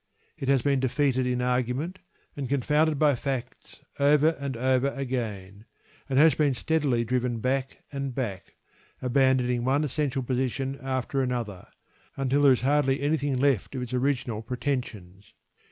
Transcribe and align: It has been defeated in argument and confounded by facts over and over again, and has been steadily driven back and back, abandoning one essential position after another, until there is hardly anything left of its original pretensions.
It 0.35 0.47
has 0.47 0.63
been 0.63 0.79
defeated 0.79 1.27
in 1.27 1.43
argument 1.43 1.99
and 2.35 2.49
confounded 2.49 2.97
by 2.97 3.13
facts 3.13 3.81
over 3.99 4.29
and 4.39 4.57
over 4.57 4.87
again, 4.87 5.65
and 6.09 6.17
has 6.17 6.33
been 6.33 6.55
steadily 6.55 7.03
driven 7.03 7.37
back 7.39 7.83
and 7.91 8.15
back, 8.15 8.55
abandoning 8.99 9.63
one 9.63 9.83
essential 9.83 10.23
position 10.23 10.75
after 10.81 11.21
another, 11.21 11.67
until 12.17 12.41
there 12.41 12.53
is 12.53 12.61
hardly 12.61 12.99
anything 12.99 13.37
left 13.37 13.75
of 13.75 13.83
its 13.83 13.93
original 13.93 14.41
pretensions. 14.41 15.35